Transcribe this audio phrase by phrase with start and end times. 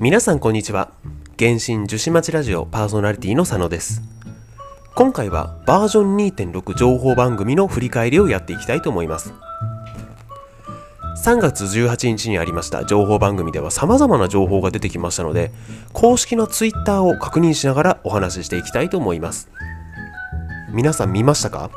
[0.00, 0.92] 皆さんこんにちは。
[1.40, 4.00] 原神樹脂町ラジオパーソナリティの佐野です。
[4.94, 9.34] 今回はバージョン2.6情報番組の振り返りをやっていきたいと思います。
[11.24, 15.50] 3月18日にありました情報番組では様々な情報が出てきましたので
[15.92, 19.50] 公式の Twitter を確認しながらお話ししていきたいと思います。
[20.70, 21.72] 皆さん見ましたか？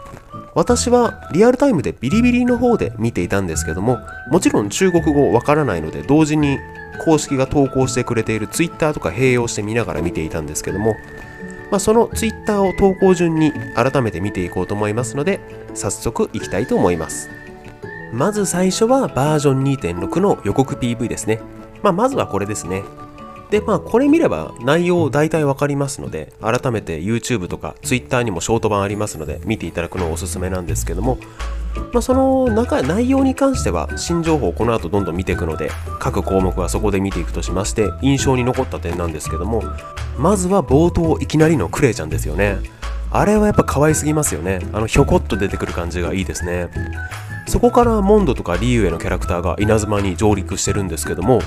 [0.53, 3.97] 私はリアルタイムでビリビリの方で見ていたんですけども
[4.29, 6.59] もちろん中国語わからないので同時に
[6.99, 10.95] 公式が投稿してくれている Twitter とか併用して見ながら見ていたんですけども、
[11.71, 15.39] まあ、その Twitter を投稿順に改めて見ていこうと思いますので
[15.73, 17.29] 早速いきたいと思います。
[18.13, 21.39] まず最初はバージョン2.6の予告 PV ですね、
[21.81, 22.83] まあ、まずはこれですね。
[23.51, 31.17] でまあこれ見れば内容大体わかりますので改めて YouTube とか Twitter にもショート版ありますので見ていただくのをおすすめなんですけども
[31.93, 39.63] まあ、その中内容に関しては新情報をこの後どんどん見ていくので各項目はそこで見ていくとしまして印象に残った点なんですけども
[40.17, 42.57] まずは冒頭いきなりのクレイちゃんですよね。
[43.13, 44.59] あれはやっぱ可愛すぎますよね。
[44.71, 46.69] あのひょこっと出てくる感じがいいですね。
[47.47, 51.39] そこからモンドとかリーウェのキャラクターが稲妻に上陸してるんですけども、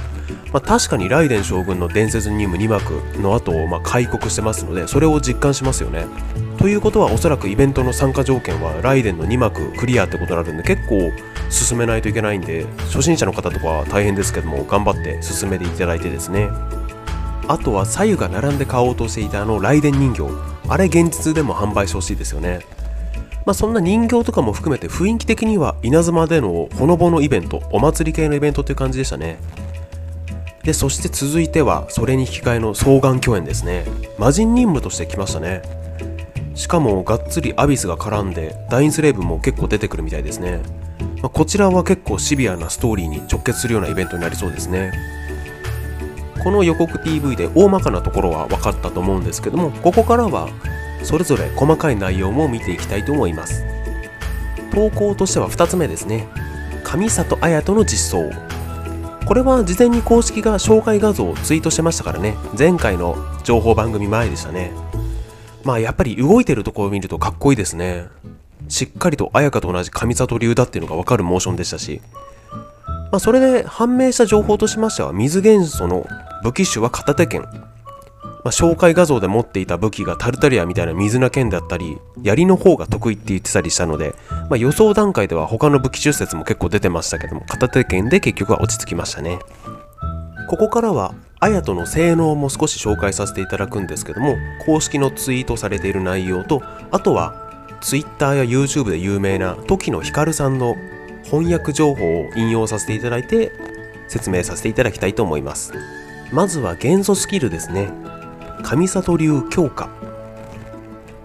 [0.53, 6.06] まあ、確かにライデン将軍の伝説任務2幕の後をま開国してますのでそれを実感しますよね。
[6.59, 11.11] ということはおそらくイベントの参加条件はライデンの2幕クリアってことになるんで結構
[11.50, 16.48] 進めないといけないんで初心者の方とかは大変ですけども頑張って進めていただいてですね。
[17.47, 20.22] あとは左右が並んで買おうとしていたあのライデン人形
[20.69, 22.61] あれ現実でも販売してほしいですよね。
[23.45, 29.39] まあ、そんな人形とかも含めて雰囲気的には稲妻でのほのぼのイベントお祭り系のイベントという感じでしたね。
[30.62, 33.84] でそして続いてはそれに引き換えの双眼共演ですね。
[34.19, 35.62] 魔人任務として来ましたね。
[36.55, 40.61] しかもがっつりアビスが絡んでダインスレイブも結構出てくるみたいですね、
[41.20, 44.92] まあ、こちらは結構シビアなストーリーに直結するようなイベントになりそうですね。
[46.42, 50.50] この予告 PV で大まかなところは分かったと思うんですけどもここからは
[51.05, 53.65] それぞれ細かい内容も見ていきたいと思います。
[54.72, 56.26] 投稿としては2つ目ですね。
[56.82, 58.31] 上里綾人の実装
[59.26, 62.37] これは事前に公式が紹介画像をツイートしてましたからね。
[62.59, 64.72] 前回の情報番組前でしたね。
[65.64, 68.06] まあやっぱり動いてるとこを見るとかっこいいですね。
[68.69, 72.03] しっかりと綾香と同じ上里流だっていうのがわかるモーションでしたし。
[73.10, 76.04] まあ、それで判明した情報としましては水元素の
[76.43, 77.47] 武器種は片手剣。
[78.44, 84.15] まあ、紹介画像で持っていた武器がタルタリアみたいな水な剣だったり槍の方が得意って言ってたりしたので、
[84.50, 89.38] まあ、予想段階では他の武器出説も結構出てましたけども片手剣で結局は落ち着きましたね。
[90.50, 97.50] ここからはアヤトの性能も少し紹介させていただくんですけども公式のツイートされている内容とあとは
[97.81, 100.76] Twitter や YouTube で有名な時野ひかるさんの
[101.25, 103.53] 翻訳情報を引用させていただいて
[104.06, 105.72] 説明させていただきたいと思います。
[106.31, 107.88] まずは元素スキルですね。
[108.64, 109.88] 上里流強化。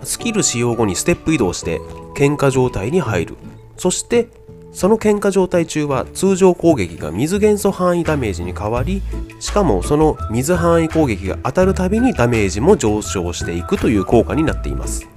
[0.03, 1.79] スキル使用後にステップ移動して
[2.15, 3.35] 喧嘩状態に入る。
[3.77, 4.27] そして
[4.71, 9.01] その喧嘩状態中は通常攻撃が水元素範囲ダメージに変わり
[9.39, 15.07] しかもその水範囲攻撃が当たるたびにダメージも上昇していくという効果になっています。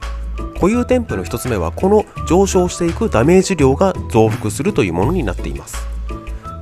[0.55, 5.77] 固有添付の1つ目はこの上昇していくダメージ量が増幅するというものになっています。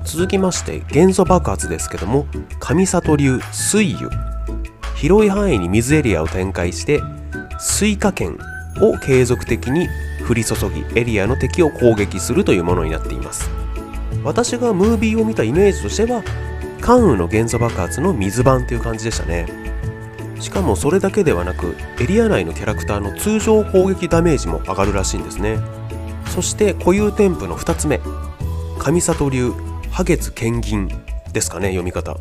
[0.05, 2.27] 続きまして元素爆発ですけども
[2.59, 4.30] 上里流水油。
[5.01, 7.01] 広い範囲に水エリアを展開して
[7.59, 8.39] 水花剣
[8.83, 9.89] を継続的に
[10.29, 13.49] 降り注ぎエリアの敵を攻撃するというものになっています。
[14.23, 16.23] 私がムービーを見たイメージとしては
[16.83, 19.47] 甘雨の元素爆発の水版っていう感じでしたね。
[20.39, 25.59] しかもそれだけではなくエリア内のキャラクターの通常攻撃ダメージも上がるらしいんですね。
[26.27, 28.01] そして固有天賦の2つ目
[28.79, 29.53] 神里流
[29.91, 30.89] 破月剣銀
[31.33, 32.19] ですかね読み方。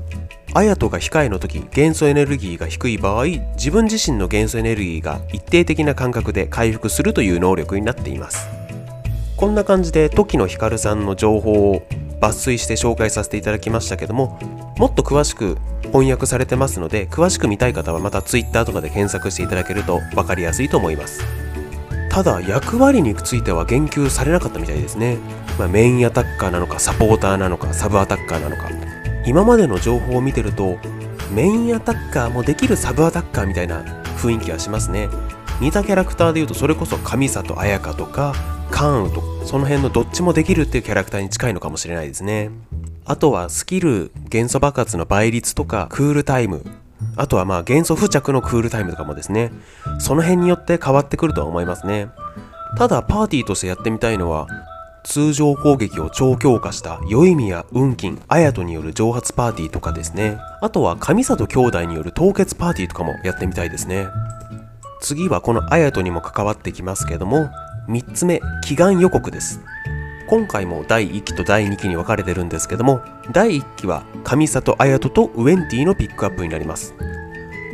[0.56, 8.48] アヤトが控えの時元素エネルギーが低い場合自分自身の元素エネルギーが一定的な間隔で回復するという能力になっています。
[9.38, 11.84] こんな感じで時野ひかるさんの情報を
[12.20, 14.38] 抜粋して紹介させていただきましたけども
[14.78, 21.22] もっと詳しく翻訳されてますので詳しく見たい方はまた Twitter とかで検索していただけると分かりやすいと思います。
[22.10, 25.20] ただ役割については言及されなかったみたいですね、
[25.60, 28.89] まあ、メインアタッカーなのかサポーターなのかサブアタッカーなのか。
[29.26, 30.78] 今までの情報を見てると
[31.32, 33.84] メインアタッカーもできるサブアタッカーみたいな
[34.18, 35.10] 雰囲気がしますね。
[35.62, 38.34] 似たキャラクターでいうとそれこそ上里彩香とか
[38.72, 42.50] カーンとその辺のどっちもできるっていうキャラクターに近いのかもしれないですね。
[43.06, 46.64] あとはスキル元素爆発の倍率とかクールタイム。
[47.16, 49.52] あとはまあ元素付着のクールタイムとかもですね。
[50.00, 52.10] その辺によって変わってくるとは思いますね。
[52.78, 54.48] ただパーティーとしてやってみたいのは
[55.04, 60.38] 通常攻撃を超強化した宵宮雲金綾人による蒸発パーティーとかですね。
[60.62, 64.08] あとは上里兄弟による凍結パーティーとかもやってみたいですね。
[65.02, 67.50] 次はこの綾人にも関わってきますけども
[67.88, 69.62] 3つ目祈願予告です。
[70.28, 76.94] 今回も第1期と第2期に分かれてるんですけども第1期は上里綾人とウェンティのピックアップになります。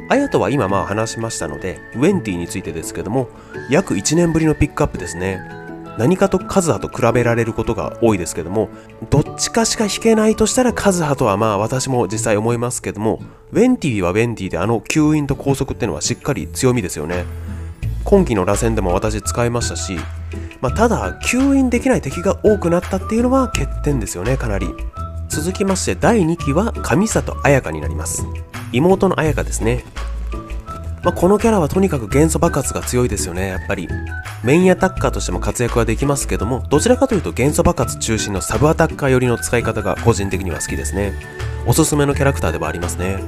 [0.08, 3.28] 綾人は今まあ話しましたのでウェンティについてですけども
[3.70, 5.65] 約1年ぶりのピックアップですね。
[5.98, 8.70] 何かとカズハと比べられることが多いですけども
[9.10, 13.22] どっちかしか引けないとしたらカズハとはまあ私も実際思いますけども
[13.52, 17.26] ウェンティはウェンティであの吸引と高速ってのはしっかり強みですよね。
[18.04, 19.98] 今期の螺旋でも私使いましたし、
[20.62, 24.68] まあ、ただ吸引できない敵が多くなったっていうのは欠点ですよねかなり。
[25.28, 28.26] 続きまして第2期は上里彩香になります。
[28.72, 29.84] 妹の彩香ですね。
[31.06, 33.48] まあ、このキャラはとにかく元素爆発が強いですよね。
[33.50, 33.88] やっぱり。
[34.44, 41.14] メインアタッカーとしても活躍はできますけどもどちらかというと元素爆発中心のサブアタッカー寄りの使い方が個人的には好きですね。
[41.66, 43.24] おすすめのキャラクターではありますね。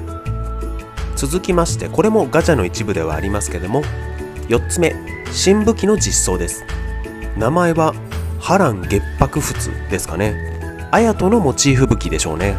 [1.16, 3.82] 続きましてこれもガチャの一部ではありますけども
[4.50, 4.96] 4つ目
[5.32, 6.66] 新武器の実装です。
[7.36, 7.94] 名前は
[8.40, 10.36] 波乱月白仏ですかね。
[10.92, 12.56] 綾人のモチーフ武器でしょうね。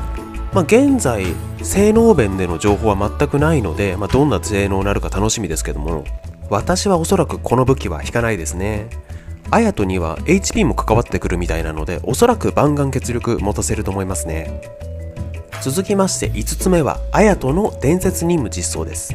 [0.52, 1.26] まあ、現在
[1.62, 6.04] 性能弁での情報は全くないので、まあ、どんな性能になるか楽しみですけども
[6.50, 8.88] 私はおそらくこの武器は引かないですね。
[9.50, 14.60] アヤトには HP も関わってくるみたいなのでおそらく万眼血力持たせると思いますね。
[15.62, 19.14] 続きまして5つ目はアヤトの伝説任務実装です。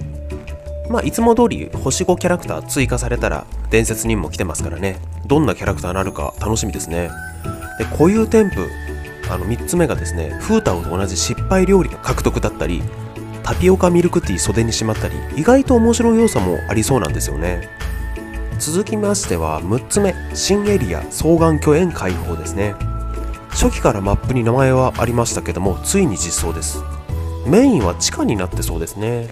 [0.89, 4.97] まあいつも通り星5キャラクター追加されたら伝説任務来てますからね。
[5.25, 7.09] どんなキャラクターになるか楽しみですね。
[7.79, 8.67] で固有添付
[9.29, 12.81] あの3つ目がですねフータオと同じ失敗料理の獲得だったり
[13.43, 17.69] タピオカミルクティー袖にしまったり意外と面白い要素もありそうなんですよね。
[18.59, 22.75] 続きましては6つ目新エリア双眼巨園開放ですね。
[23.49, 26.81] 初期からマップに名前はありましたけどもついに実装です。
[27.45, 29.27] メインは地下になってそうですね。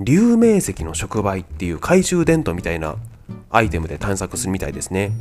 [0.00, 2.96] 竜明石の触媒っていう懐中電灯みたいな
[3.50, 5.12] アイテムで探索するみたいですね。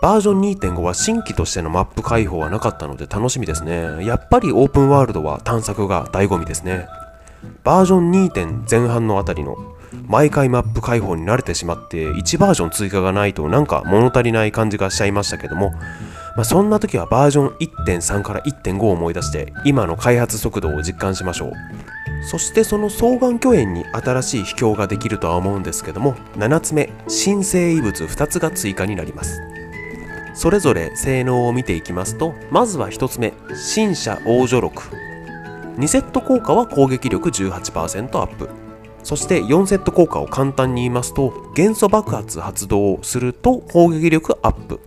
[0.00, 4.04] バージョン2.5は新規としてのマップ開放はなかったので楽しみですね。
[4.04, 6.88] やっぱりオープンワールドは探索が醍醐味ですね。
[7.64, 9.56] バージョン2点前半のあたりの
[10.06, 15.70] 毎回マップ開放に慣れてしまって1バージョン追加がないとなんか物足りない感じがしちゃいましたけども、
[16.36, 21.52] まあ、そんな時はバージョン1.3から1.5を思い出して今の開発速度を実感しましょう
[22.24, 29.40] そしてその双眼巨園に新しい秘境ができるとは思うんですけども7つ目新生異物2つが追加になります
[30.40, 34.84] それぞれ性能を見ていきますとまずは1つ目新車王女録。
[35.76, 38.48] 2セット効果は攻撃力18%アップ。
[39.02, 44.80] そして4セット効果を簡単に言いますと元素爆発発動すると攻撃力アップ。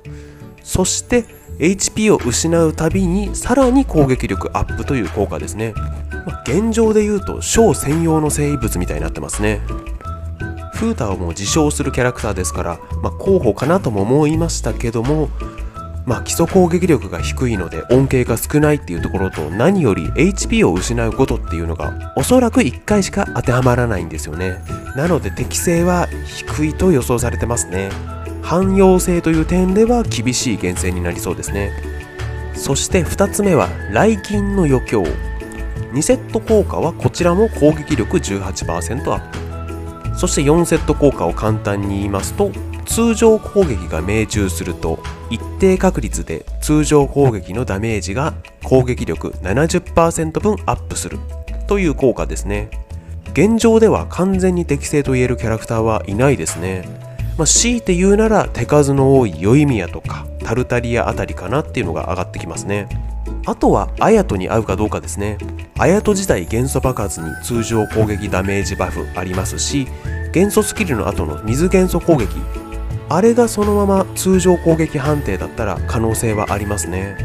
[0.63, 1.23] そして
[1.59, 5.75] HP を失うたびにさらに攻撃力アップという効果ですね、
[6.25, 9.61] ま、現状で言うと小専用の生物みたいになってますね。
[10.73, 15.29] フータをも自称するキャラクターですから、まあ、候補かなとも思いましたけども、
[16.05, 24.57] まあ、基礎攻撃力が低いので恩恵が少ないっていうところと何より HP を失うことっていうのがおそらく1回しか当てはまらないんですよね。
[24.95, 27.89] なので適性は低いと予想されてますね。
[28.41, 31.71] 汎用性という点では厳しい厳選になりそうですね。
[32.55, 35.03] そして2つ目は雷金の余興。
[35.93, 39.42] 2セット効果はこちらも攻撃力18%アップ。
[40.15, 42.51] そして4セット効果を簡単に言いますと
[42.85, 51.17] 通常攻撃が命中すると一定確率で通常攻撃のダメージが攻撃力70%分アップする。
[51.67, 52.69] という効果ですね。
[53.31, 56.87] 現状では完全に適正と言えるキャラクターはいないですね、
[57.35, 62.87] まあ、強いて言うなら手数の多い宵宮とかタルタリアあたりかなっていうのが上がってきますね。
[63.45, 65.37] あとはアヤトに合うかどうかですね。
[65.77, 69.87] アヤト自体元素爆発に通常攻撃ダメージバフありますし
[70.31, 72.29] 元素スキルの後の水元素攻撃
[73.09, 77.17] あれがそのまま通常攻撃判定だったら可能性はありますね。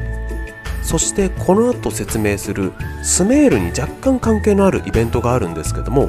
[0.82, 2.72] そしてこの後説明する
[3.02, 6.08] スメールに若干関係のあるイベントがあるんですけども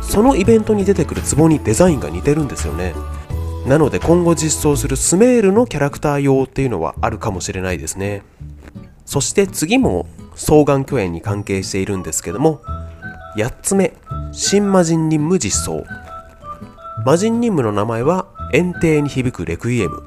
[0.00, 2.94] そのイベントに出てくる壺にデザインが似てるんですよね。
[3.66, 8.22] なので今後実装するスメールのキャラクター用っていうのはあるかもしれないですね。
[9.04, 12.60] そして次も双眼巨園に関係しているんですけども
[13.36, 13.92] 8つ目
[14.32, 15.84] 新魔人任務実装
[17.04, 20.02] 魔人任務の名前は園庭に響くレクイエム。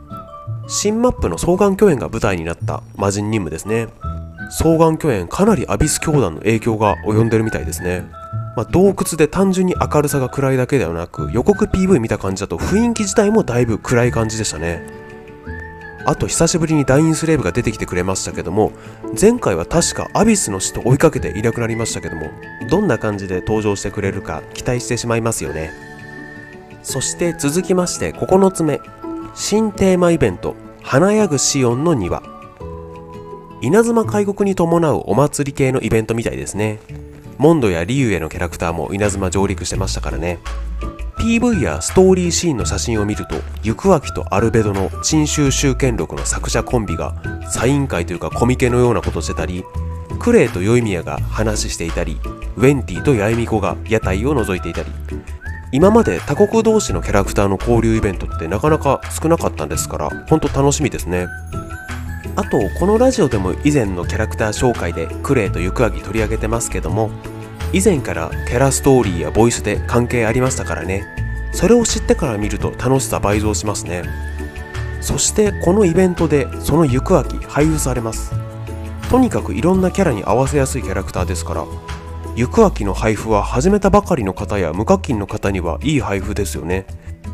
[0.67, 3.87] 新マップの双眼巨園が舞台になった魔人任務ですね。
[4.57, 8.05] 双眼巨園かなりアビス教団の影響が及んでるみたいですね、
[8.55, 14.96] まあ、洞窟で単純に明るさが暗いだけではなく予告 PV 見た感じだと雰囲気自体もだいぶ暗い感じでしたね。
[16.07, 18.71] あと久しぶりにダインスレーブが出てきてくれましたけども
[19.19, 22.31] 前回は確かアビスの死と追いかけていなくなりましたけども
[22.69, 25.69] どんな感じで登場してくれるか期待してしまいますよね。
[26.81, 28.79] そして続きまして9つ目
[29.35, 32.23] 新テーマイベント華やぐシオンの庭。
[33.61, 36.79] 稲妻開国に伴うお祭り系のイベントみたいですね。
[37.37, 40.39] モンドやリュウへのキャラクターも稲妻上陸してましたからね。
[41.19, 47.15] PV やストーリーシーンの写真を見ると行く秋とアルベドの珍州集権録の作者コンビが
[47.49, 49.63] サイン会というかコミケのようなことしてたり
[50.19, 52.19] クレイとヨイミヤが話していたり
[52.55, 54.89] ウェンティとヤエミコが屋台を覗いていたり。
[55.73, 61.27] 今まで他国同士のキャラクターの交流イベントってなかなか少なかったんですから本当楽しみですね。
[62.37, 67.09] あとこのラジオでも以前のキャラクター紹介でクレイと行く秋取り上げてますけども
[67.73, 71.03] 以前からキャラストーリーやボイスで関係ありましたからね。
[71.51, 74.03] それを知ってから見ると楽しさ倍増しますね。
[75.01, 78.31] そしてこのイベントでその行く秋配布されます。
[79.09, 81.65] とにかくいろんなキャラに合わせやすいキャラクターですから
[82.35, 86.85] 行く秋の配布は始めたばかりの方や無課金の方にはいい配布ですよね。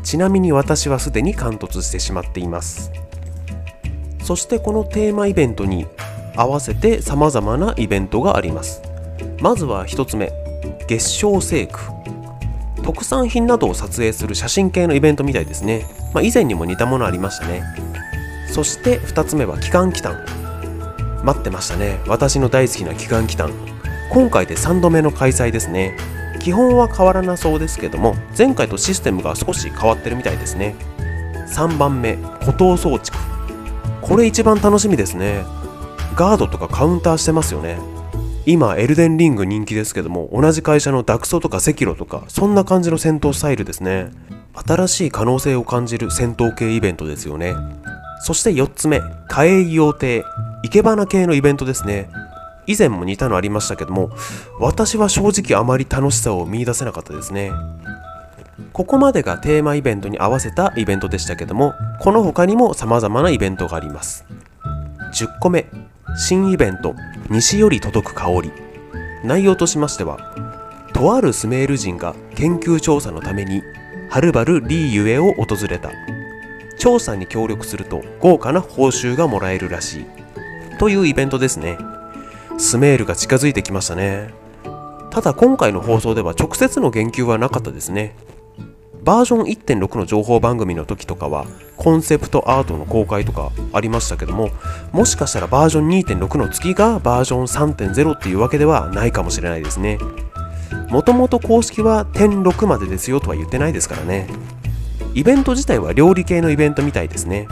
[0.02, 2.90] ちなみに私はすでに貫突してしまっています。
[4.24, 5.86] そしてこのテーマイベントに
[6.34, 8.82] 合わせて様々なイベントがあります。
[9.40, 10.32] まずは1つ目
[10.88, 11.78] 月賞聖句。
[12.82, 17.62] 特産品などを撮影する写真系のイベントみたいですね、まあ、以前にも似たものありましたね。
[18.48, 20.24] そして2つ目は期間期間
[21.22, 22.00] 待ってましたね。
[22.06, 23.50] 私の大好きな期間期間
[24.10, 25.98] 今回で3度目の開催ですね。
[26.40, 30.74] 基本は変わらなそうですけども前回とシステムが少し変わってるみたいですね。
[31.48, 33.33] 3番目孤島装築
[34.04, 35.46] これ一番楽しみですね。
[36.14, 37.78] ガードとかカウンターしてますよね。
[38.44, 44.10] 今エルデンリング人気ですけども同じ会社のダクソとかセキロとかそんな感じの戦闘スタイルですね。
[44.52, 47.54] 新しい可能性を感じる戦闘系イベントですよね。
[48.20, 50.22] そして4つ目火影用艇
[50.64, 52.10] 生け花系のイベントですね。
[52.66, 54.10] 以前も似たのありましたけども
[54.60, 57.52] 私は正直あまり楽しさを見出せなかったですね。
[58.72, 64.24] ここまでがテーマイベントに合わせたイベントでしたけどもこの他にも様々なイベントがあります。
[65.12, 65.66] 10個目
[66.16, 66.94] 新イベント
[67.30, 68.52] 西より届く香り。
[69.24, 70.18] 内容としましては
[70.92, 73.62] とあるスメール人が研究調査のために
[74.10, 75.90] はるばるリーユエを訪れた。
[76.78, 80.06] 調査に協力すると豪華な報酬がもらえるらしい。
[80.78, 81.78] というイベントですね。
[82.58, 84.28] スメールが近づいてきましたね。
[85.10, 88.14] ただ今回の放送では直接の言及はなかったですね。
[89.04, 91.44] バージョン1.6の情報番組の時とかは
[91.76, 94.48] コンセプトアートの公開とかありましたけども
[94.92, 99.98] もしかしたらバージョン2.6の月がバージョン3.0っていうわけではないかもしれないですね。
[100.88, 104.26] もともと公式は1.6までですよとは言ってないですからね。
[105.12, 107.46] イベント自体は料理系のイベントみたいですね。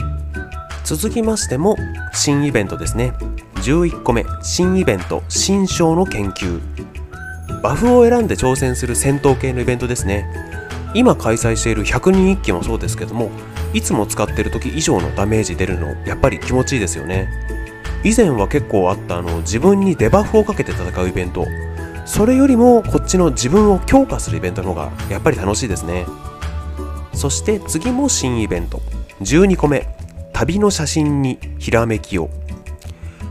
[0.83, 1.77] 続きましても
[2.13, 3.13] 新イベントですね。
[3.57, 6.59] 11個目新イベント新章の研究。
[7.61, 10.52] バフを選んで挑戦する戦闘系のイベントですね。
[10.93, 13.31] 今開催している100人一揆もそうですけども
[13.73, 17.29] いつも使ってる時以上のダメージ出るのやっぱり気持ちいいですよね。
[18.03, 21.47] 以前は結構あったあの自分にデバフをかけて戦うイベント。
[22.05, 26.05] それよりもこっちの自分を強化するイベントの方がやっぱり楽しいですね。
[27.13, 28.81] そして次も新イベント。
[29.21, 29.87] 12個目。
[30.33, 32.29] 旅の写真にひらめきを。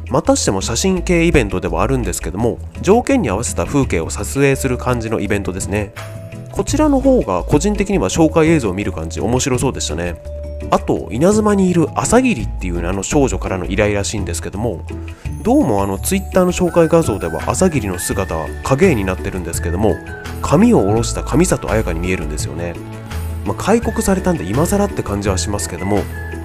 [0.08, 5.92] またしても写真系イベントではあるんですけども条件に合わせた風景を撮影する感じのイベントですね。
[6.52, 10.16] こちらの方が個人的には紹介映像を見る感じ面白そうでしたね。
[10.70, 14.84] あと稲妻にいる朝霧っていうあの少女からの依頼らしいんですけども
[15.42, 19.96] どうもあのツイッターの紹介画像では朝霧の姿は影絵になってるんですけども
[20.40, 22.74] 髪を下ろした上里彩香に見えるんですよね、
[23.44, 25.98] まあ、開国されたんで今更って感じはしますけども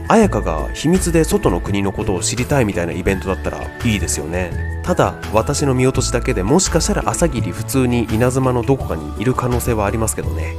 [0.08, 4.82] 彩香が秘密で外の国のことを知りたいみたいなイベントだったらいいですよね。
[4.84, 10.56] ただ私の見落としだけでもしかしたら朝霧普通に稲妻のどこかにいる可能性はありますけどね、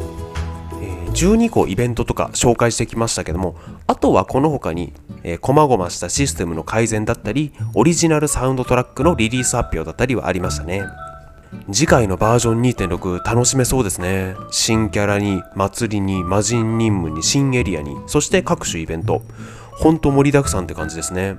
[1.14, 10.82] 12個イベントとか紹介してきましたけどもあとはこの他にえー、細々したシステムの改善だったりオリジナルサウンドトラックのリリース発表だったりはありましたね。
[11.72, 14.36] 次回のバージョン2.6楽しめそうですね。
[14.50, 19.22] 新キャラに祭りに魔人任務に新エリアにそして各種イベント。
[19.72, 21.38] ほんと盛りだくさんって感じですね。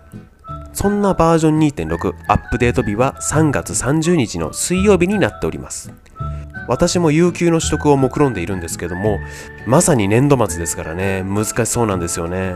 [0.74, 5.92] そんなバージョン2.6アップデート日は3月30日の水曜日になっております。
[6.68, 9.18] 私も有給の取得を目論んでいるんですけども
[9.66, 11.24] まさに年度末ですからね。
[11.24, 12.54] 難しそうなんですよね。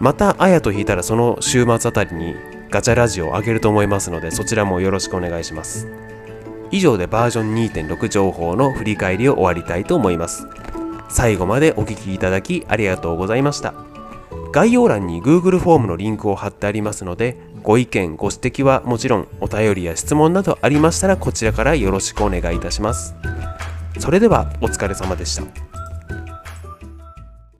[0.00, 2.34] またあやと引いたらその週末あたりに
[2.70, 5.88] ガチャラジオを上げると思いますのでそちらもよろしくお願いします。
[6.70, 10.46] 以上でバージョン2.6情報の振り返りを終わりたいと思います。
[11.08, 13.74] 最後までお聴きいただきありがとうございました。
[14.52, 23.14] 概要欄に Google フォームのリンクを貼ってありますのでご意見ご指摘はもちろんお便りや質問などありましたらこちらからよろしくお願いいたします。
[23.98, 25.77] それではお疲れ様でした。